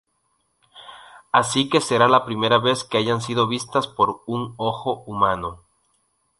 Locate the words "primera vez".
2.25-2.83